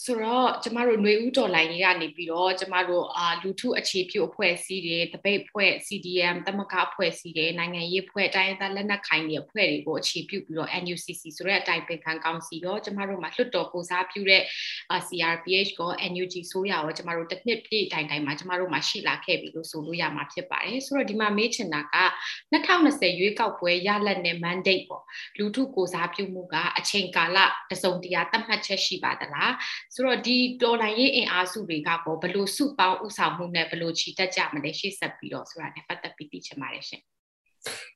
[0.00, 14.42] ဆိုတော့ကျမတို့ຫນွေဦးတော်လိုင်းကြီးကနေပြီးတော့ကျမတို့အာလူထုအခြေပြုအဖွဲ့အစည်းတွေတပိတ်အဖွဲ့ CDM တမကအဖွဲ့အစည်းတွေနိုင်ငံရေးအဖွဲ့တိုင်းသားလက်နက်ခိုင်တွေအဖွဲ့တွေကိုအခြေပြုပြီးတော့ NUCC ဆိုတဲ့အတိုင်းပင်ခံကောင်စီရောကျမတို့မှာလွှတ်တော်ကိုစားပြုတဲ့
[15.06, 21.96] CRPH ကို NUG ဆိုရရောကျမတို့တစ်နှစ်ပြည့်တိုင်တိုင်မှာကျမတို့မှာရှိလာခဲ့ပြီလို့ဆိုလို့ရမှာဖြစ်ပါတယ်ဆိုတော့ဒီမှာမေးချင်တာက
[22.52, 25.04] 2020ရွေးကောက်ပွဲရလဒ်နဲ့ mandate ပေါ့
[25.38, 27.38] လူထုကိုစားပြုမှုကအချိန်ကာလ
[27.70, 29.52] တစုံတရာသတ်မှတ်ချက်ရှိပါသလား
[29.94, 37.00] ဆိုတော့ဒီတော်လိုင်းရေးအင်အားစုတွေကပေါ့ဘလို့စုပေါင်းဥဆောင်မှုနဲ့ဘလို့ချီတက်ကြမလဲရှေ့ဆက်ပြီးတော့ဆိုတာနဲ့ပတ်သက်ပြီးသိချင်ပါတယ်ရှင်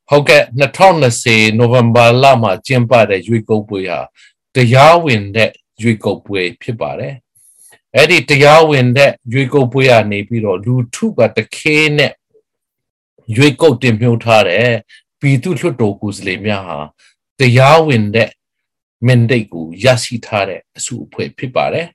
[0.09, 4.01] ဟုတ်ကဲ့2020နိုဝင်ဘာလမှာကျင်းပတဲ့ရွေးကောက်ပွဲဟာ
[4.54, 5.51] တရားဝင်တဲ့
[5.82, 7.14] ရွေးကောက်ပွဲဖြစ်ပါတယ်
[7.95, 12.12] အဲ့ဒီတရားဝင်တဲ့ရွေးကောက်ပွဲကနေပြီးတော့လူထုကတခဲနဲ့
[13.37, 14.70] ရွေးကောက်တင်မြှုပ်ထားတဲ့
[15.20, 16.78] ပြည်သူ့လွှတ်တော်ကိုယ်စားလှယ်များဟာ
[17.38, 18.30] တရားဝင်တဲ့
[19.06, 21.87] mandate ကိုရရှိထားတဲ့အစုအဖွဲ့ဖြစ်ပါတယ်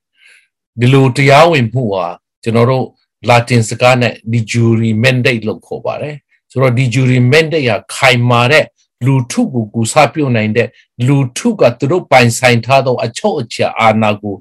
[0.79, 2.07] ဒီလိုတရားဝင်မှုဟာ
[2.43, 2.85] ကျွန်တော်တို့
[3.29, 6.15] Latin စကားနဲ့ de jure mandate လို့ခေါ်ပါတယ်
[6.51, 8.65] ဆိုတော့ de jure mandate ဟာခိုင်မာတဲ့
[9.05, 10.67] လူထုကိုကူစားပြုတ်နိုင်တဲ့
[11.07, 14.35] လူထုကသူတို့ပိုင်ဆိုင်ထားသောအချုပ်အချာအာဏာကို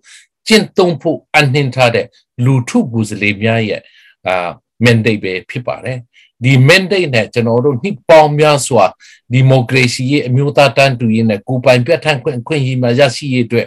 [0.47, 2.07] ကျင့်သုံးဖို့အနှင်ထားတဲ့
[2.45, 3.83] လူထုကိုယ်စားလှယ်များရဲ့
[4.27, 4.51] အာ
[4.85, 5.99] mandate ပဲဖြစ်ပါတယ်
[6.45, 8.85] ဒီ mandate နဲ့ကျွန်တော်တို့နှစ်ပေါင်းများစွာ
[9.33, 13.67] ဒီမိုကရေစီရဲ့အမျိုးသားတန်းတူရေးနဲ့ကိုပိုင်ပြဋ္ဌာန်းခွင့်အခွင့်အရေးမှာရရှိရေးအတွက်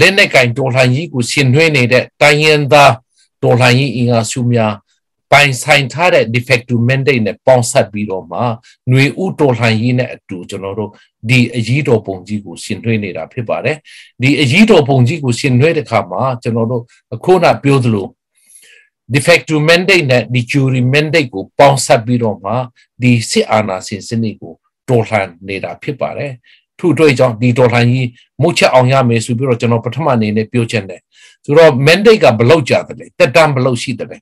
[0.00, 2.92] လက်နက်ကင်တော်လှန်ရေးကိုရှင်နှွှဲနေတဲ့တိုင်းရင်းသား
[3.42, 4.74] တော်လှန်ရေးအင်အားစုများ
[5.32, 10.90] ပိုင်ဆိုင်ထားတဲ့ defective mandate နဲ့ပေါင်းစပ်ပြီးတော့မှຫນွေဥတော်လှန်ရေးနဲ့အတူကျွန်တော်တို့
[11.28, 13.76] ဒီအရေးတော်ပုံကြီးကိုရှင်နှွှဲနေတာဖြစ်ပါတယ်
[14.22, 16.82] ဒီအရေးတော်ပုံကြီးကိုရှင်နှွှဲတဲ့အခါမှာကျွန်တော်တို့
[17.14, 18.06] အခုနပြောသလို
[19.12, 22.52] defective mandate နဲ့ de jure mandate ကိုပေါင်းစပ်ပြီးတော့မှ
[23.02, 24.54] ဒီစစ်အာဏာရှင်စနစ်ကို
[24.88, 26.32] တော်လှန်နေတာဖြစ်ပါတယ်
[26.78, 28.08] ထို့အတွက်ကြောင့်ဒီတော်လှန်ရေး
[28.42, 31.00] မုတ်ချက်အောင်ရမယ်ဆိုပြီးတော့ကျွန်တော်ပထမအနေနဲ့ပြောချင်တယ်
[31.44, 34.18] ဆိုတော့ mandate ကဘလောက်ကြာတယ်လဲတက်တမ်းဘလောက်ရှိတယ်လဲ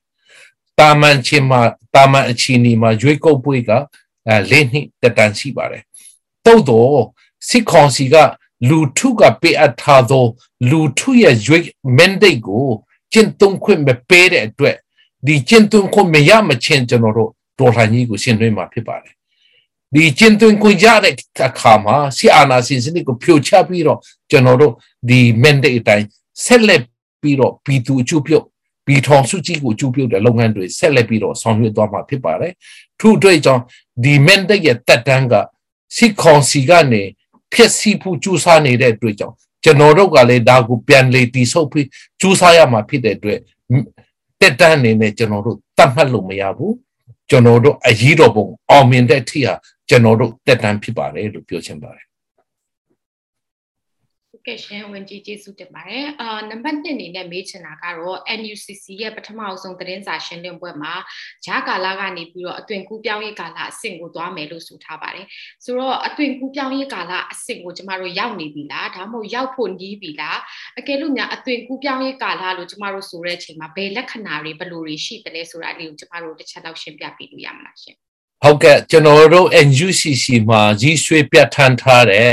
[0.79, 1.61] တာမန်ချင်းမှာ
[1.95, 3.71] တာမန်အချီနီမှာရွေးကောက်ပွဲက
[4.27, 5.83] အဲလေးနှစ်တက်တမ်းရှိပါတယ်
[6.45, 7.03] တုတ်တော့
[7.47, 8.15] စစ်ကောင်စီက
[8.69, 10.25] လူထုကပေးအပ်ထားသော
[10.69, 11.63] လူထုရဲ့ရွေး
[11.97, 12.67] mandate ကို
[13.13, 14.77] ကျင့်သုံးခွင့်မပေးတဲ့အတွက်
[15.27, 19.13] ဒီကျင့်သုံးခွင့်မရမချင်းကျွန်တော်တို့တော်လှန်ရေးကိုရှင်းသွင်းမှာဖြစ်ပါတယ်
[19.93, 21.13] ဒီကျင့်သွင်းခွင့်ရတဲ့
[21.47, 24.73] အခါမှာစီအာနာစင်စနစ်ကိုဖြိုချပြီးတော့ကျွန်တော်တို့
[25.09, 26.05] ဒီ mandate အတိုင်း
[26.45, 26.81] ဆက်လက်
[27.21, 28.43] ပြီးတော့ပြည်သူအကျိုးပြုတ်
[28.85, 32.53] ပြည်ထောင်စုကြီးကိုအကျိုးပြုတ်တဲ့လုပ်ငန်းတွေဆက်လက်ပြီးတော့ဆောင်ရွက်သွားမှာဖြစ်ပါတယ်
[32.99, 33.61] ထို့အတွက်ကြောင့်
[34.03, 35.33] ဒီ mandate ရဲ့တက်တန်းက
[35.97, 37.03] စစ်ကောင်စီကနေ
[37.53, 41.87] ဖြစ်စီဖို့ကြိုးစားနေတဲ့အတွက်ကြောင့် ကျွန်တော်တို့ကလည်းဒါကိုပြန်လေတီဆုပ်ပြီး
[42.21, 43.39] ကြိုးစားရမှာဖြစ်တဲ့အတွက်
[44.39, 46.75] တက်တန်းအနေနဲ့ကျွန်တော်တို့တတ်မှတ်လို့မရဘူး
[47.29, 49.53] ကျွန်တော်တို့အရေးတော်ပုံအောင်မြင်တဲ့အထိဟာ
[49.89, 52.05] ကျွန်တော်တို့တက်တန်းဖြစ်ပါတယ်လို့ပြောချင်ပါတယ်
[54.47, 60.93] ကဲရှင်ဝင်ကြီးကျေးဇူးတင်ပါတယ်အာနံပါတ်1အနေနဲ့မေးချင်တာကတော့ NUCC ရဲ့ပထမအဆုံးသတင်းစာရှင်းလင်းပွဲမှာ
[61.45, 65.25] ဂျာကာလာကနေပြီးတော့အသွင်ကူးပြောင်းရေးကာလအဆင့်ကိုသွားမယ်လို့ဆိုထားပါတယ်
[65.63, 70.39] ဆိုတော့အသွင်ကူးပြောင်းရေးကာလအဆင့်ကိုကျမတို့ရောက်နေပြီလားဒါမှမဟုတ်ရောက်ဖို့နီးပြီလား
[70.79, 77.95] အကယ်လို့များအသွင်ကူးပြောင်းရေးကာလလို့ကျမတို့ဆိုတဲ့အချိန်မှာဘယ်လက္ခဏာတွေဘယ်လိုတွေရှိတယ်လဲဆိုတာလေးကိုကျမတို့တစ်ချက်လောက်ရှင်းပြပေးလို့ရမလားရှင်
[78.43, 82.31] ဟုတ်ကဲ့ကျွန်တော်တို့ NUCC မှာကြီးဆွေးပြဋ္ဌာန်းထားတဲ့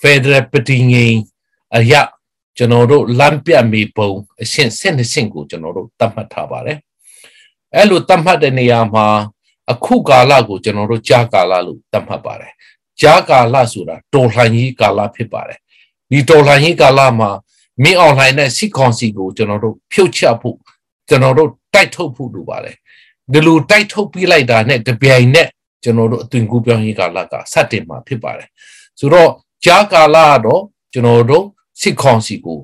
[0.00, 1.16] Federal ပဋိငိမ်
[1.76, 2.02] အရာ
[2.56, 4.10] ကျွန်တော်တို့လမ်းပြမေပုံ
[4.42, 6.78] အရှင်းဆင့်ဆင့်ကိုကျွန်တော်တို့သတ်မှတ်ထားပါတယ်
[7.74, 9.06] အဲ့လိုသတ်မှတ်တဲ့နေရာမှာ
[9.72, 12.52] အခုကာလကိုကျွန်တော်တို့ကြာကာလလို့သတ်မှတ်ပါတယ်
[13.00, 15.58] ကြာကာလဆိုတာတော်လှန်ရေးကာလဖြစ်ပါတယ်
[16.10, 17.30] ဒီတော်လှန်ရေးကာလမှာ
[17.82, 20.56] မင်းအွန်လိုင်းနဲ့စစ်ကောင်စီကိုကျွန်တော်တို့ဖြုတ်ချဖို့
[21.08, 22.76] ကျွန်တော်တို့တိုက်ထုတ်ဖို့လိုပါတယ်
[23.32, 25.48] ဒီလိုတိုက်ထုတ်ပြလိုက်တာနဲ့တပြိုင်နက်
[25.82, 28.48] ကျွန်တော်တို့အသွင်ကူးပြောင်းရေးကာလကစတင်မှာဖြစ်ပါတယ်
[28.98, 29.30] ဆိုတော့
[29.64, 30.62] ကြာကာလကတော့
[30.92, 31.44] ကျွန်တော်တို့
[31.82, 32.58] စစ်ကောင်စီကို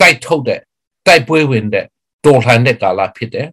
[0.00, 0.60] တိုက်ထုတ်တဲ့
[1.06, 1.86] တိုက်ပွဲဝင်တဲ့
[2.24, 3.48] တော်လှန်တဲ့ကာလဖြစ်တယ်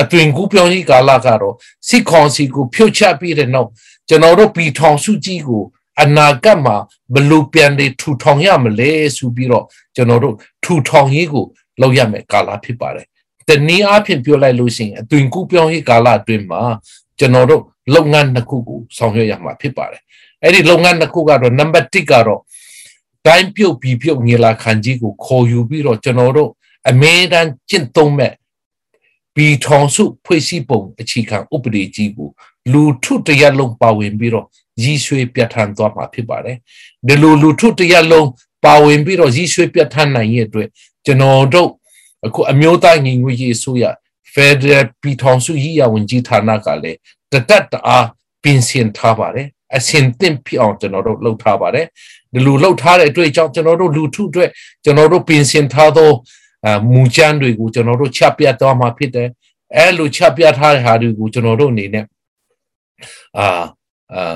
[0.00, 1.54] အသွင်ကူးပြောင်းရေးကာလကတော့
[1.88, 3.68] စစ်ကောင်စီကိုဖြုတ်ချပြီးတဲ့နောက်
[4.08, 5.64] ကျွန်တော်တို့ပြည်ထောင်စုကြီးကို
[6.02, 6.76] အနာဂတ်မှာ
[7.14, 9.64] ဘလို့ပြန်လေထူထောင်ရမလဲဆိုပြီးတော့
[9.96, 10.34] ကျွန်တော်တို့
[10.64, 11.44] ထူထောင်ရေးကို
[11.80, 13.06] လုပ်ရမယ်ကာလဖြစ်ပါတယ်
[13.48, 16.62] တနည်းအားဖြင့်ပြောလိုက်လို့ရှိရင်အသွင်ကူးပြောင်းရေးကာလအတွင်းမှာ
[17.18, 17.62] ကျွန်တော်တို့
[17.94, 20.02] လုပ်ငန်းတစ်ခုကိုဆောင်ရွက်ရမှာဖြစ်ပါတယ်
[20.42, 22.40] အဲ့ဒီလုပ်ငန်းတစ်ခုကတော့နံပါတ်1ကတော့
[23.26, 26.50] တိုင်းပြုတ်ပြီးပြုတ်ငေလာခံကြီးကိုခေါ်ယူပြီးတော့ကျွန်တော်တို့
[26.88, 28.32] အမေတန်းကျင့်သုံးမဲ့
[29.34, 32.28] ပြီးထောင်စုဖွဲ့စည်းပုံအခြေခံဥပဒေကြီးကို
[32.72, 34.46] လူထုတရက်လုံးပါဝင်ပြီးတော့
[34.82, 36.56] ရည်ရွှေပြဋ္ဌာန်းသွားမှာဖြစ်ပါတယ်
[37.06, 38.28] ဒီလိုလူထုတရက်လုံး
[38.64, 40.68] ပါဝင်ပြီးတော့ရည်ရွှေပြဋ္ဌာန်းနိုင်ရဲ့အတွက်
[41.06, 41.70] ကျွန်တော်တို့
[42.26, 43.84] အခုအမျိုးသားညီညွတ်ရေးအစိုးရ
[44.34, 46.98] Federal ပြည်ထောင်စုရေးရဝန်ကြီးဌာနကလည်း
[47.32, 48.06] တတက်တအား
[48.42, 51.86] ပြင်ဆင်ထားပါတယ်အစင်သင့်ဖြစ်အောင်ကျွန်တော်တို့လှုပ်ထားပါတယ်
[52.32, 54.50] ဒီလိုလှုပ်ထားတဲ့အတွက်ကြောင့်ကျွန်တော်တို့လူထုအတွက်
[54.84, 56.10] ကျွန်တော်တို့ပြင်ဆင်ထားသော
[56.64, 59.28] အာမူကျန်းတွေကိုကျွန်တော်တို့ချပြတ်သွားမှာဖြစ်တယ်
[59.76, 62.04] အဲလိုချပြတ်ထားတဲ့ဟာတွေကိုကျွန်တော်တို့အနေနဲ့
[63.38, 63.46] အာ
[64.12, 64.34] အာ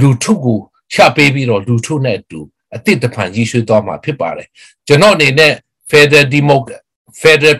[0.00, 0.58] လူထုကို
[0.92, 2.40] ချပေးပြီးတော့လူထုနဲ့အတူ
[2.74, 4.48] အတိတ်တဖန်ကြီးရွှေသွားမှာဖြစ်ပါတယ်
[4.86, 5.52] ကျွန်တော်အနေနဲ့
[5.90, 6.82] Federal Democrat
[7.22, 7.56] Federal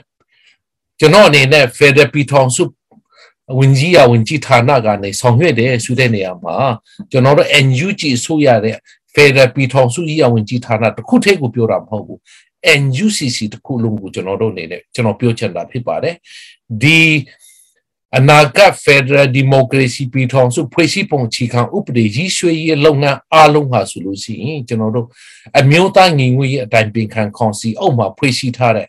[1.01, 2.65] ကျွန်တော်အနေနဲ့ Federal ပြည်ထောင်စု
[3.59, 6.55] ဝင်ကြီးရဝင်ကြီးဌာနကနေဆောင်ရွက်တယ်ဆိုတဲ့နေရာမှာ
[7.11, 8.77] ကျွန်တော်တို့ NUG ဆိုရတဲ့
[9.15, 12.19] Federal ပြည်ထောင်စုကြီးရဝင်ကြီးဌာနတစ်ခုထဲကိုပြောတာမဟုတ်ဘူး
[12.81, 16.15] NUCC တစ်ခုလုံးကိုကျွန်တော်တို့အနေနဲ့ကျွန်တော်ပြောချင်တာဖြစ်ပါတယ်
[16.83, 17.01] ဒီ
[18.19, 25.07] အနာဂတ် Federal Democracy ပြည်ထောင်စုဖွဲ့စည်းပုံချီခံဥပဒေရည်ရွယ်ရေးလုပ်ငန်းအားလုံးဟာဆိုလို့ရှိရင်ကျွန်တော်တို့
[25.59, 28.89] အမျိုးသားညီညွတ်ရေးအတိုင်းပင်ခံကောင်စီအောက်မှာဖွဲ့စည်းထားတဲ့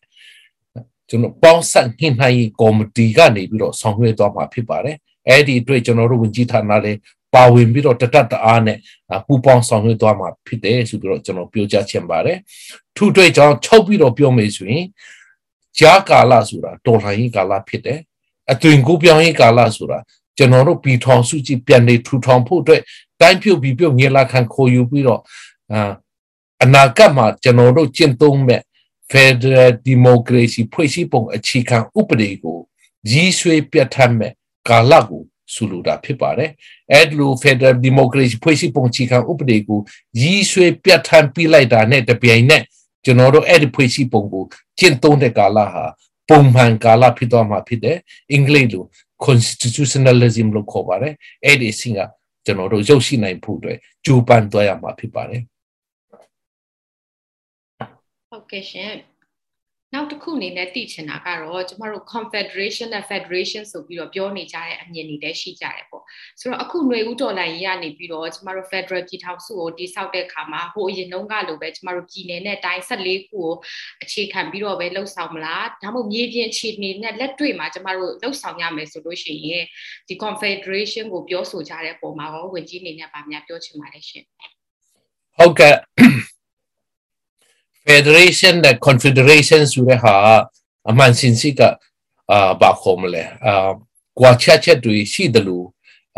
[1.10, 4.98] ကျွန်တော်ပေါင်းဆက်ညှိနှိုင်းရေးကော်မတီကနေပြီးတော့ဆောင်ရွက်သွားမှာဖြစ်ပါတယ်
[5.28, 7.00] အဲ့ဒီအတွက်ကျွန်တော်တို့ဝင်ကြီးဌာနလည်း
[7.34, 8.78] ပါဝင်ပြီးတော့တတတအားနဲ့
[9.28, 12.38] ပူပေါင်းဆောင်ရွက်သွားမှာဖြစ်တယ်ဆိုပြီးတော့ကျွန်တော်ပြောကြားချင်ပါတယ်
[12.96, 14.86] ထုတွေ့ကြောင်းချုပ်ပြီးတော့ပြောမယ်ဆိုရင်
[15.80, 18.00] ကြားကာလဆိုတာတော်လှန်ရေးကာလဖြစ်တယ်
[18.52, 20.00] အသွင်ကူးပြောင်းရေးကာလဆိုတာ
[20.38, 22.82] ကျွန်တော်တို့ပြည်ထောင်စုကြည်ပြန်နေထူထောင်ဖို့အတွက်
[23.22, 25.22] တိုင်းပြုတ်ပြီးပြုတ်ငေလာခံခေါ်ယူပြီးတော့
[25.72, 25.92] အာ
[26.64, 28.62] အနာဂတ်မှာကျွန်တော်တို့ကျင့်သုံးမဲ့
[29.12, 32.58] Federal Democracy ဖွဲ့စည်းပုံအခြေခံဥပဒေကို
[33.12, 34.34] ရည်ရွယ်ပြဋ္ဌာန်းမဲ့
[34.70, 36.50] ကာလကို ဆိုလိုတာဖြစ်ပါတယ်။
[36.94, 39.80] အဲ့လို Federal Democracy ဖွဲ့စည်းပုံအခြေခံဥပဒေကို
[40.22, 42.64] ရည်ရွယ်ပြဋ္ဌာန်းပြလိုက်တာနဲ့တပြိုင်နက်
[43.06, 44.46] ကျွန်တော်တို့အဲ့ဒီဖွဲ့စည်းပုံကို
[44.80, 45.86] ကျင့်သုံးတဲ့ကာလဟာ
[46.30, 47.98] ပုံမှန်ကာလဖြစ်သွားမှာဖြစ်တယ်။
[48.32, 48.86] အင်္ဂလိပ်လို
[49.26, 51.14] constitutionalism လို့ခေါ်ပါတယ်။
[51.46, 52.00] အဲ့ဒီအဆင့်က
[52.46, 55.42] ကျွန်တော်တို့ရုပ်ရှိနိုင်ဖို့အတွက်ကြိုးပမ်းသွားရမှာဖြစ်ပါတယ်။
[58.30, 58.92] ဟုတ်ကဲ့ရှင်
[59.94, 66.04] နောက်တစ်ခုအနေနဲ့သိချင်တာကတော့ကျမတို့ confederation နဲ့ federation ဆိုပြီးတော့ပြောနေကြတဲ့အမြင်တွေလည်းရှိကြတယ်ပေါ့
[66.40, 73.50] ဆိုတော့အခုຫນွေဦးတော်လိုင်းကြီးကနေပြီးတော့ကျမတို့ federal ပြည်ထောင်စုကိုတိစောက်တဲ့အခါမှာဟိုအရင်တုန်းကလိုပဲကျမတို့ပြည်နယ်နဲ့တိုင်း14ခုကို
[74.04, 79.66] အခြေခံပြီးတော့ပဲလှုပ်ဆောင်မလားဒါမှမဟုတ်မြေပြင်အခြေအနေနဲ့လက်တွေ့မှာကျမတို့လှုပ်ဆောင်ရမယ်ဆိုလို့ရှိရင်
[80.08, 84.24] ဒီ confederation ကိုပြောဆိုကြတဲ့ပုံမှာရောဝင်ကြီးအနေနဲ့ဗာများပြောချင်ပါတယ်ရှင်
[85.38, 85.76] ဟုတ်ကဲ့
[87.92, 90.16] federation နဲ့ confederation ဆိုတဲ့ဟာ
[90.90, 91.62] အမှန်စင်စစ်က
[92.32, 93.70] အာဘာခေါ်မလဲအာ
[94.20, 95.66] ကွာချက်ချက်တွေရှိတယ်လို့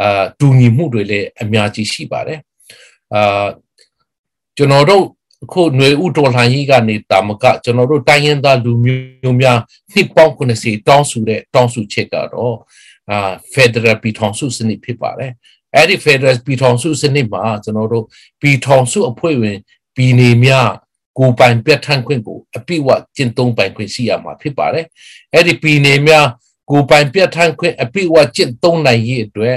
[0.01, 2.39] အာတူညီမှုတွေလည်းအများကြီးရှိပါတယ်
[3.13, 3.47] အာ
[4.57, 5.05] ကျွန်တော်တို့
[5.43, 9.59] အခုຫນွေဥတော်လှန်ရေးကနေတာမကကျွန်တော်တို့တိုင်းရင်းသားလူမျိုးများ
[9.93, 12.57] နှစ်ပေါင်း90တောင်းဆိုတဲ့တောင်းဆိုချက်ကတော့
[13.11, 15.31] အာ Federal ပြည်ထောင်စုစနစ်ဖြစ်ပါတယ်
[15.75, 18.05] အဲ့ဒီ Federal ပြည်ထောင်စုစနစ်မှာကျွန်တော်တို့
[18.41, 19.57] ပြည်ထောင်စုအဖွဲ့ဝင်
[19.95, 20.69] ပြည်နယ်များ
[21.17, 24.85] ကိုပိုင်ပြဋ္ဌာန်းခွင့်ကိုအပြည့်အဝကျင့်သုံးပိုင်ခွင့်ရှိရမှာဖြစ်ပါတယ်
[25.33, 26.27] အဲ့ဒီပြည်နယ်များ
[26.69, 29.55] ကိုပိုင်ပြဋ္ဌာန်းခွင့်အပြည့်အဝကျင့်သုံးနိုင်ရေးအတွက်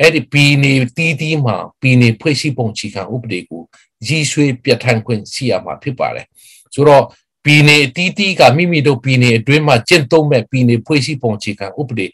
[0.00, 3.62] အဲ့ဒီပြည်နယ်တီးတီးမှာပြည်နယ်ဖွဲ့စည်းပုံချီခံဥပဒေကို
[4.08, 6.26] ရည်ရွယ်ပြဋ္ဌာန်းခွင့်ရှိရမှာဖြစ်ပါတယ်
[6.74, 7.04] ဆိုတော့
[7.44, 12.06] ပြည်နယ်အတီးတီးကမိမိတို့ပြည်နယ်အတွင်းမှာကျင့်သုံးမဲ့ပြည်နယ်ဖွဲ့စည်းပုံချီခံဥပဒေ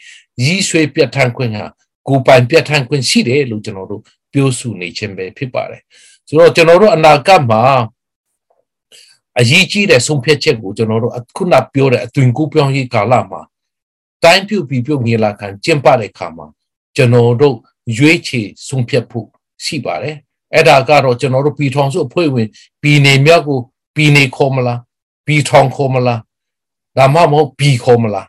[0.44, 1.64] ရည်ရွယ်ပြဋ္ဌာန်းခွင့်ဟာ
[2.08, 5.82] ကိုပိုင်ပြဋ္ဌာန်းခွင့်ရှိတယ်လို့ကျွန်တော်တို့ပြောဆိုနေခြင်းပဲဖြစ်ပါတယ်
[6.28, 7.62] ဆိုတော့ကျွန်တော်တို့အနာဂတ်မှာ
[9.40, 13.40] အရေးကြီးတဲ့ဆုံးဖြတ်ချက်ကိုကျွန်တော်တို့ခုနပြောတဲ့အသွင်ကူးပြောင်းရေးကာလမှာ
[14.22, 16.46] တိုင်းပြုတ်ပြီးပြုတ်ငေလာခံကျင့်ပတဲ့ခါမှာ
[16.96, 17.56] ကျွန်တော်တို့
[17.96, 19.26] ရွေးချယ်ဆုံးဖြတ်ဖို့
[19.64, 20.16] ရှိပါတယ်
[20.54, 22.48] အဲ့ဒါကတော့ကျွန်တော်တို့ပြည်ထောင်စုအဖွဲ့ဝင်
[22.82, 23.58] ပြည်နယ်မြောက်ကို
[23.96, 24.80] ပြည်နယ်ခေါ်မလား
[25.26, 26.20] ပြည်ထောင်ခေါ်မလား
[26.96, 28.26] ဒါမှမဟုတ်ပြည်ခေါ်မလား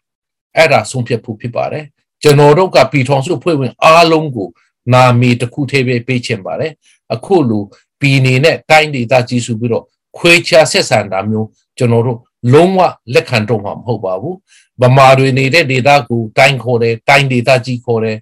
[0.56, 1.86] အဲ့ဒါဆုံးဖြတ်ဖို့ဖြစ်ပါတယ်
[2.24, 4.50] ကျွန်တော်တို့ကပြည်ထောင်စုအဖွဲ့ဝင်အားလုံးကို
[4.94, 6.72] နာမည်တစ်ခုတည်းပဲပေးချင်ပါတယ်
[7.14, 7.64] အခုလို
[8.00, 9.86] ပြည်နယ်နဲ့တိုင်းဒေသကြီးစုပြီးတော့
[10.18, 12.20] ခွဲခြားဆက်ဆံတာမျိုးကျွန်တော်တို့
[12.54, 12.80] လုံးဝ
[13.14, 14.36] လက်ခံတော့မှာမဟုတ်ပါဘူး
[14.82, 18.18] ဗမာတွေနေတဲ့ဒေသကိုတိုင်းခေါ်တယ်တိုင်းဒေသကြီးခေါ်တယ်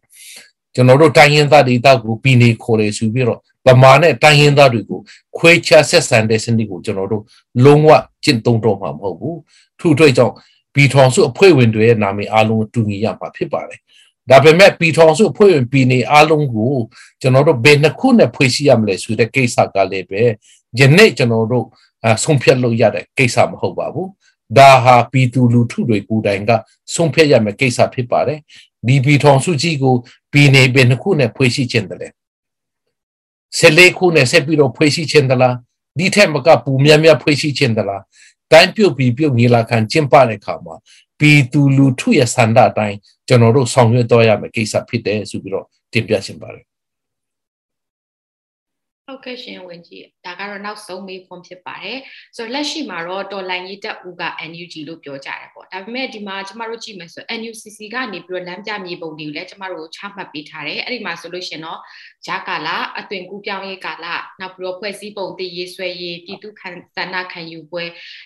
[0.76, 5.00] ကျွန်တော်တို့တိုင်းရင်းသားဒေသကိုပြည်နေခေါ်တယ်ဆိုပြီးတော့ဗမာနဲ့တိုင်းရင်းသားတွေကို
[5.38, 7.24] ခွဲခြားဆက်ဆံတဲ့စနစ်ကိုကျွန်တော်တို့
[7.64, 7.90] လုံးဝ
[8.24, 9.40] ကျင့်သုံးတော့မှာမဟုတ်ဘူး
[9.80, 10.34] ထို့အတွက်ကြောင့်
[10.74, 13.80] ပြည်ထောင်စုအဖွဲ့ဝင်တွေရဲ့နာမည်အားလုံးတူညီရမှာဖြစ်ပါတယ်
[14.30, 16.74] ဒါပေမဲ့ပြည်ထောင်စုဖွဲ့ဝင်ပြည်နေအားလုံးကို
[17.22, 20.24] ကျွန်တော်တို့ဘယ်နှစ်ခုနဲ့ဖွဲ့စည်းရမလဲဆိုတဲ့ကိစ္စကလည်းပဲ
[20.78, 21.66] ယနေ့ကျွန်တော်တို့
[22.24, 24.10] ဆုံးဖြတ်လို့ရတဲ့ကိစ္စမဟုတ်ပါဘူး
[24.58, 26.52] ဒါဟာပြည်သူလူထုတွေကိုယ်တိုင်က
[26.94, 28.40] ဆုံးဖြတ်ရမယ့်ကိစ္စဖြစ်ပါတယ်
[28.88, 29.96] ဒီပြည်ထောင်စုကြီးကို
[30.32, 32.10] ပြည်နေဘယ်နှစ်ခုနဲ့ဖွဲ့စည်းခြင်းတည်းလဲ
[33.58, 35.56] ဆက်လေးခုနဲ့ဆက်ပြီးတော့ဖွဲ့စည်းခြင်းတလား
[35.98, 38.04] ဒီထက်မကပူများများဖွဲ့စည်းခြင်းတလား
[38.52, 40.76] တိုင်းပြုတ်ပြီးပြုတ်ညီလာခံကျင်းပတဲ့အခါမှာ
[41.20, 42.98] ပြည်သူလူထုရဲ့ဆန္ဒအတိုင်း
[43.28, 46.69] ကျွန်တော်တို့ဆောင်ရွက်တော့ရမယ့်ကိစ္စဖြစ်တယ်ဆိုပြီးတော့တင်ပြရှင်ပါတယ်
[49.10, 52.00] ဟုတ်ကဲ့ရှင်ဝင်ကြီးဒါကတော့နောက်ဆုံးမေးခွန်းဖြစ်ပါတယ်
[52.36, 61.80] ဆိုတော့လက်ရှိမှာတော့တော်လိုင်းရေးတက်ဦးက NUG လို့ပြောကြတယ်ပေါ့ဒါပေမဲ့ဒီမှာကျမတို့ကြည့်မယ်ဆို NUCC ကနေပြီးတော့လမ်းပြမြေပုံတွေကိုလည်းကျမတို့ချမှတ်ပေးထားတယ်အဲ့ဒီမှာဆိုလို့ရှင်တော့
[62.26, 64.06] ဂျာကာလာအသွင်ကူးပြောင်းရေးကာလ
[64.40, 67.84] နောက်ပြီးတော့ဖွဲ့စည်းပုံတည်ရေးဆွဲရေးပြည်သူခံစန္ဒခံယူပွဲ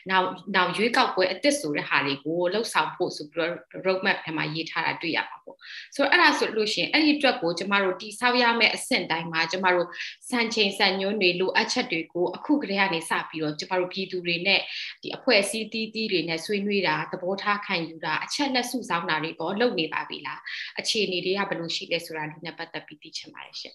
[0.09, 5.57] နောက်နောက်ရွေးကောက်ပွဲအသစ်ဆိုတဲ့ဟာတွေကိုလှုပ်ဆောင်ဖို့ဆိုပြီးတော့ road map ထဲမှာရေးထားတာတွေ့ရပါပေါ့
[5.95, 9.87] ဆိုတော့အဲ့ဒါဆိုလို့ရှင်အဲ့ဒီအတွက်ကိုကျမတို့တိဆောက်ရမယ့်အဆင့်တိုင်းမှာကျမတို့
[10.29, 14.59] စံချိန်စံညွှန်းတွေလိုအပ်ချက်တွေကိုအခုကတည်းကနေစပြီးတော့ကျမတို့ပြည်သူတွေနဲ့
[15.01, 20.39] ဒီအဖွဲ့အစည်းတီးတီးတွေနဲ့ဆွေးနွေးတာသဘောထားခံယူတာအချက်လက်စုဆောင်းတာတွေပေါ့လုပ်နေပါပြီလား
[20.79, 23.73] အခြေအနေတွေကဘယ်လိုရှိလဲဆိုတာဒီနဲ့ပတ်သက်ပြီးသိချင်ပါတယ်ရှင်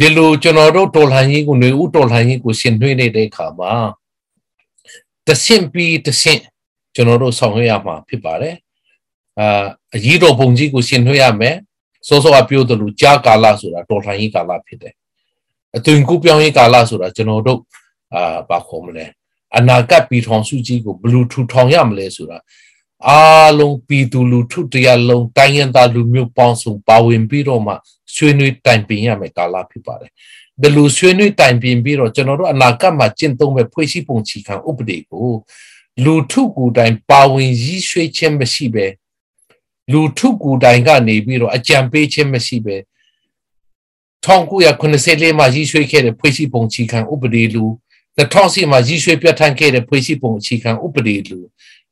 [0.00, 3.72] ဒီလိုကျွန်တော်တို့တော်လှန်ရေးကိုနေဦးတော်လှန်ရေးကိုရှင်နှွှဲနေတဲ့အခါမှာ
[5.26, 6.40] တဆင့်ပြီးတဆင့်
[6.94, 8.56] ကျွန်တော်တို့ဆောင်ရွက်ရမှာဖြစ်ပါတယ်
[9.40, 9.64] အာ
[9.94, 11.56] အကြီးတော်ပုံကြီးကိုရှင်နှွှဲရမယ်
[12.08, 14.94] စောစောကပြောသလိုကြာကာလဆိုတာတော်လှန်ရေးကာလဖြစ်တယ်
[15.76, 17.60] အသွင်ကူးပြောင်းရေးကာလဆိုတာကျွန်တော်တို့
[18.14, 19.04] အာဘာခေါ်မလဲ
[19.56, 22.38] အနာဂတ်ပြည်ထောင်စုကြီးကိုဘယ်လိုထူထောင်ရမလဲဆိုတာ
[23.08, 27.74] အားလုံးပြည်သူလူထုတရားလုံးတိုင်းရင်းသားလူမျိုးပေါင်းစုံပါဝင်ပြီးတော့မှ
[28.14, 30.10] ဆွေးနွေးတိုင်ပင်ရမယ်ကာလဖြစ်ပါတယ်။
[30.62, 35.28] ဒီလိုဆွေးနွေးတိုင်ပင်ပြီးတော့ကျွန်တော်တို့အနာဂတ်မှာကျင့်သုံးမဲ့ဖွဲ့စည်းပုံချီခံဥပဒေကို
[36.04, 38.86] လူထုကိုယ်တိုင်ပါဝင်ရည်ရွှေခြင်းမရှိပဲ
[39.92, 42.76] လူထုကိုယ်တိုင်ကနေပြီးတော့အကြံပေးခြင်းမရှိပဲ
[44.24, 47.64] 1984မှာရည်ရွှေခဲ့တဲ့ဖွဲ့စည်းပုံချီခံဥပဒေလူ
[48.18, 51.38] 2010မှာရည်ရွှေပြဋ္ဌာန်းခဲ့တဲ့ဖွဲ့စည်းပုံချီခံဥပဒေလူ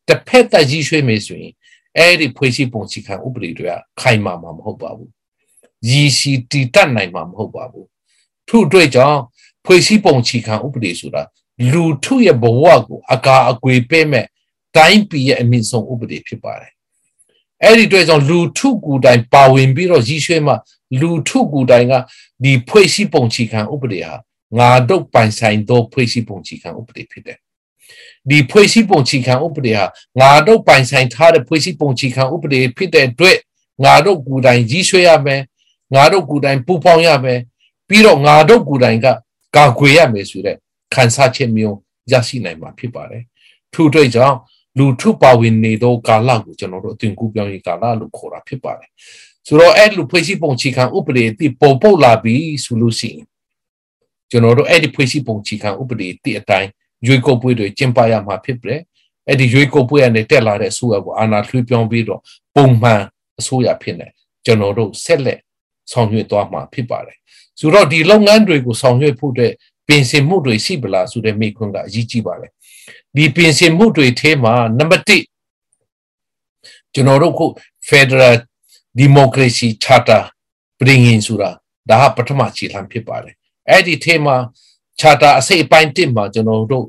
[0.09, 1.53] တစ်ဖက်သက်ရည်ရွှေမယ်ဆိုရင်
[1.99, 5.11] အဲ့ဒီဖွဲ့စည်းပုံချီခံဥပဒေတွေကခိုင်မာမှာမဟုတ်ပါဘူး
[5.89, 7.87] ရည်ရှိတည်တတ်နိုင်မှာမဟုတ်ပါဘူး
[8.49, 9.21] ထို့အတွက်ကြောင့်
[9.65, 11.23] ဖွဲ့စည်းပုံချီခံဥပဒေဆိုတာ
[11.73, 14.27] လူထုရဲ့ဘဝကိုအကာအကွယ်ပေးမဲ့
[14.77, 16.72] တိုင်းပြည်ရဲ့အမြင့်ဆုံးဥပဒေဖြစ်ပါတယ်
[17.65, 20.55] အဲ့ဒီအတွက်ကြောင့်လူထုကူတိုင်ပါဝင်ပြီးတော့ရည်ရွှေမှ
[21.01, 21.93] လူထုကူတိုင်က
[22.45, 24.15] ဒီဖွဲ့စည်းပုံချီခံဥပဒေဟာ
[24.59, 27.39] ငါတို့ပိုင်ဆိုင်သောဖွဲ့စည်းပုံချီခံဥပဒေဖြစ်တယ်
[28.31, 29.85] ဒီဖွဲ့စည်းပုံချီခံဥပဒေဟာ
[30.21, 33.39] ငါတို့ပိုင်ဆိုင်ထားတဲ့ဖွဲ့စည်းပုံချီခံဥပဒေဖြစ်တဲ့အတွက်
[33.85, 35.43] ငါတို့ကူတိုင်ရည်ရွှေရမယ်
[35.95, 37.41] ငါတို့ကူတိုင်ပူပေါင်းရမယ်
[37.89, 39.07] ပြီးတော့ငါတို့ကူတိုင်က
[39.57, 40.57] ကာကွယ်ရမယ်ဆိုတဲ့
[40.95, 41.77] ခံစားချက်မျိုး
[42.13, 43.25] ရရှိနိုင်မှာဖြစ်ပါတယ်
[43.75, 44.37] ထို့အတွက်ကြောင့်
[44.79, 48.91] လူထုပါဝင်နေသောကာလကိုကျွန်တော်တို့အသွင်ကူးပြောင်းရေးကာလလို့ခေါ်တာဖြစ်ပါတယ်
[49.47, 53.25] ဆိုတော့အဲ့လိုဖွဲ့စည်းပုံချီခံဥပဒေတိပုံပုတ်လာပြီဆိုလို့ရှိရင်
[54.31, 56.69] ကျွန်တော်တို့အဲ့ဒီဖွဲ့စည်းပုံချီခံဥပဒေတိအတိုင်း
[57.07, 58.81] ရွေးကောက်ပွဲတွေကျင်းပရမှာဖြစ်တယ်
[59.29, 62.21] အဲ့ဒီရွေးကောက်ပွဲကနေတက်လာတဲ့အစိုးရကိုအာဏာလွှဲပြောင်းပြီးတော့
[62.57, 63.03] ပုံမှန်
[63.41, 64.09] အစိုးရဖြစ်နေ
[64.45, 65.41] ကျွန်တော်တို့ဆက်လက်
[65.93, 67.19] ဆောင်ရွက်သွားမှာဖြစ်ပါတယ်
[67.61, 69.53] ဆိုတော့ဒီလုပ်ငန်းတွေကိုဆောင်ရွက်ဖို့တဲ့
[69.89, 72.51] ပင်စင်မှုတွေရှိပလားဆိုတဲ့မိခွန်းကအရေးကြီးပါတယ်
[73.17, 75.23] ဒီပင်စင်မှုတွေထဲမှာနံပါတ်1
[76.95, 77.47] ကျွန်တော်တို့ခု
[77.89, 78.35] Federal
[79.01, 80.23] Democracy Charter
[80.79, 81.51] ပြင်ရင်ဆိုတာ
[81.91, 83.35] ဒါကပထမခြေလှမ်းဖြစ်ပါတယ်
[83.69, 84.37] အဲ့ဒီထဲမှာ
[85.01, 86.87] Charter အစိတ်အပိုင်း1မှာကျွန်တော်တို့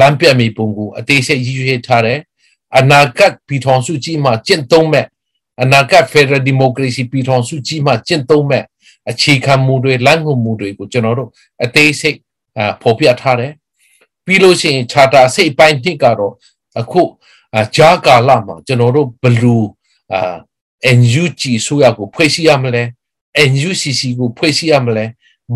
[0.00, 2.20] လမ်းပြမိပုံကိုအသေးစိတ်ရည်ရွယ်ထားတယ်
[2.78, 5.06] အနာဂတ်ပြည်ထောင်စုကြီးမှာကျင့်သုံးမဲ့
[5.62, 8.64] အနာဂတ် Federal Democracy ပြည်ထောင်စုကြီးမှာကျင့်သုံးမဲ့
[9.10, 11.30] အခြေခံမူတွေလမ်းညွှန်မှုတွေကိုကျွန်တော်တို့
[11.64, 12.18] အသေးစိတ်
[12.82, 13.52] ဖော်ပြထားတယ်
[14.26, 16.34] ပြီးလို့ရှိရင် charter စိတ်ပိုင်းနှစ်ကတော့
[16.80, 17.02] အခု
[17.76, 19.56] ဂျာကာလာမှာကျွန်တော်တို့ဘလူ
[20.12, 20.36] အာ
[20.98, 22.82] NUG ဆိုရကိုဖွဲ့စည်းရမလဲ
[23.50, 25.04] NUCC ကိုဖွဲ့စည်းရမလဲ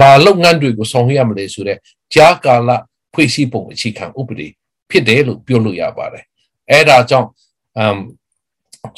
[0.00, 1.78] ဘာလုပ်ငန်းတွေကိုဆောင်ရွက်ရမလဲဆိုတော့
[2.14, 2.76] ဂျာကာလာ
[3.12, 4.48] ဖွဲ့စည်းပုံအခြေခံဥပဒေ
[4.90, 6.24] ဖြစ်တယ်လို့ပြောလို့ရပါတယ်
[6.70, 7.28] အဲဒါကြောင့်
[7.78, 7.98] အမ်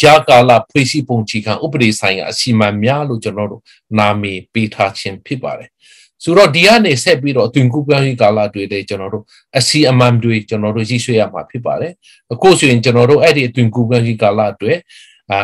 [0.03, 3.63] ဂျာကာလာဖွဲ့စည်းပုံအခြေခံဥပဒေဆိုင်ရာအစီအမံများလို့ကျွန်တော်တို့
[3.99, 5.71] နာမည်ပေးထားခြင်းဖြစ်ပါတယ်
[6.23, 9.25] ဆိုတော့ဒီကနေဆက်ပြီးတော့အသွင်ကူးပြောင်းရေးကာလတွေတဲ့ကျွန်တော်တို့
[9.59, 11.93] အစီအမံတွေကျွန်တော်တို့ရည်ရွယ်ရမှာဖြစ်ပါတယ်
[12.33, 14.73] အခုဆိုရင်ကျွန်တော်တို့အဲ့ဒီအသွင်ကူးပြောင်းရေးကာလတွေ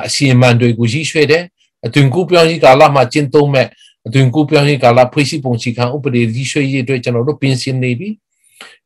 [0.07, 1.45] အစီအမံတွေကိုရည်ရွယ်တယ်
[1.87, 3.67] အသွင်ကူးပြောင်းရေးကာလမှာကျင့်သုံးမဲ့
[4.07, 8.09] အသွင်ကူးပြောင်းရေးကာလဖွဲ့စည်းပုံချီခံဥပဒေရည်ရွယ်ရေးအတွက်ကျွန်တော်တို့ပြင်ဆင်နေပြီ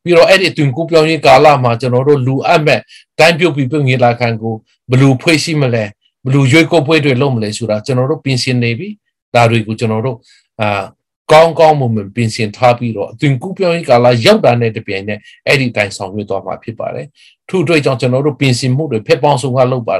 [0.03, 2.79] ပြီးတော့အဲ့ဒီအသွင်ကူးပြောင်းရေးကာလမှာကျွန်တော်တို့လူအပ်မဲ့
[3.19, 4.53] တိုင်းပြုတ်ပြီးပြင်လာခံကို
[4.89, 5.83] ဘယ်လိုဖွဲ့စည်းမလဲ
[6.23, 8.87] ဘယ်လိုရွေးကောက်ပွဲတွေလုပ်မလဲဆိုတာကျွန်တော်တို့ပြင်ဆင်နေပြီ
[9.35, 10.17] ဒါတွေကိုကျွန်တော်တို့
[10.61, 10.83] အာ
[11.31, 17.07] ကောင်းကောင်းမွန်မွန်ပြင်ဆင်ထားပြီးတော့အသွင်ကူးပြောင်းရေးကာလရောက်တာနဲ့တပြိုင်နက်အဲ့ဒီတိုင်းဆောင်ရွက်သွားမှာဖြစ်ပါတယ်
[17.49, 19.95] ထို့အတွက်ကြောင့်ကျွန်တော်တို့ပြင်ဆင်မှုတွေဖက်ပေါင်းဆုံးကလုပ်ပါ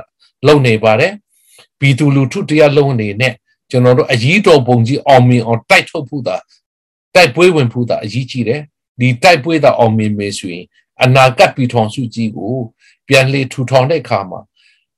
[0.48, 1.14] လုပ်နေပါတယ်
[1.80, 3.34] ပြည်သူလူထုတရားလုံးအနေနဲ့
[3.72, 6.36] ကျွန်တော်တို့အရေးတော်ပုံကြီးအောင်မြင်အောင်တိုက်ထုတ်ဖို့တာ
[7.16, 8.62] တိုက်ပွဲဝင်ဖို့တာအရေးကြီးတယ်
[9.00, 10.66] ဒီတိုက်ပွဲတာအောင်မြင်မယ်ဆိုရင်
[11.04, 12.56] အနာဂတ်ပြည်ထောင်စုကြီးကို
[13.08, 14.40] ပြန်လေထူထောင်တဲ့အခါမှာ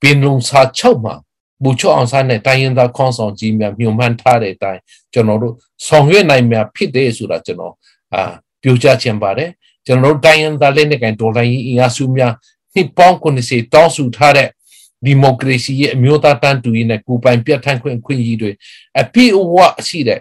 [0.01, 1.15] ပင်လုံစာချုပ်မှာ
[1.63, 4.81] ဘူချောအောင်စားနဲ့တိုင်းရင်းသားခေါင်းဆောင်ကြီးများမြုံမှန်းထားတဲ့အတိုင်း
[5.13, 5.53] ကျွန်တော်တို့
[5.88, 7.74] ဆောင်ရွက်နိုင်များဖြစ်တယ်ဆိုတာကျွန်တော်
[8.13, 8.21] အာ
[8.62, 9.50] ပြောကြားချင်ပါတယ်
[9.85, 12.33] ကျွန်တော်တို့တိုင်းရင်းသားလက်နက်ကိုင်ဒေါ်လာရင်းအင်အားစုများ
[12.74, 14.50] နှစ်ပေါင်း90တောင်းဆိုထားတဲ့
[15.05, 18.51] ဒီမိုကရေစီရဲ့အမျိုးသားတန်းတူရေးနဲ့ကိုပိုင်ပြဋ္ဌာန်းခွင့်ခွင့်ရည်တွေ
[19.01, 19.55] အပြည့်အဝ
[19.88, 20.19] ရှိတဲ့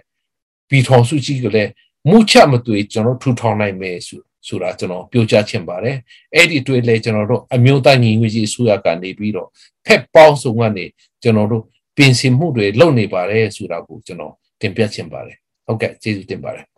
[0.68, 1.70] ပြည်ထောင်စုကြီးကလည်း
[2.10, 5.96] မူချမသွေကျွန်တော်ထူထောင်နိုင်မယ်ဆို ဆိုတာကျွန်တော်ပြောကြားချင်ပါတယ်
[6.34, 9.48] အဲ့ဒီတွေ့လဲကျွန်တော်တို့အမျိုးသားညီညွတ်ရေးအစိုးရကနေပြီးတော့
[9.86, 10.84] ဖက်ပေါင်းစုံကနေ
[11.22, 11.64] ကျွန်တော်တို့
[11.96, 15.36] ပြင်ဆင်မှုတွေလုပ်နေပါတယ်ဆိုတာကိုကျွန်တော်တင်ပြချင်ပါတယ်
[15.66, 16.73] ဟုတ်ကဲ့ကျေးဇူးတင်ပါတယ်